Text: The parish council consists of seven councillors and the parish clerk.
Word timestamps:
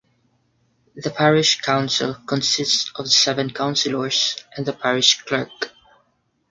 The 0.95 1.11
parish 1.11 1.61
council 1.61 2.15
consists 2.25 2.91
of 2.95 3.07
seven 3.11 3.51
councillors 3.53 4.35
and 4.57 4.65
the 4.65 4.73
parish 4.73 5.21
clerk. 5.21 5.73